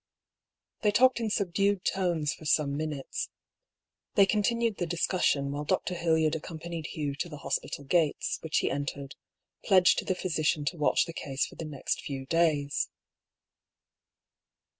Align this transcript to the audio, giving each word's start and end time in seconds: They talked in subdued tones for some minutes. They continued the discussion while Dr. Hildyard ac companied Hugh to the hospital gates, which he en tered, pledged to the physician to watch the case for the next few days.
They 0.81 0.89
talked 0.89 1.19
in 1.19 1.29
subdued 1.29 1.85
tones 1.85 2.33
for 2.33 2.43
some 2.43 2.75
minutes. 2.75 3.29
They 4.15 4.25
continued 4.25 4.77
the 4.77 4.87
discussion 4.87 5.51
while 5.51 5.63
Dr. 5.63 5.93
Hildyard 5.93 6.33
ac 6.35 6.39
companied 6.41 6.87
Hugh 6.87 7.13
to 7.13 7.29
the 7.29 7.37
hospital 7.37 7.83
gates, 7.83 8.39
which 8.41 8.57
he 8.57 8.71
en 8.71 8.87
tered, 8.87 9.11
pledged 9.63 9.99
to 9.99 10.05
the 10.05 10.15
physician 10.15 10.65
to 10.65 10.77
watch 10.77 11.05
the 11.05 11.13
case 11.13 11.45
for 11.45 11.53
the 11.53 11.65
next 11.65 12.01
few 12.01 12.25
days. 12.25 12.89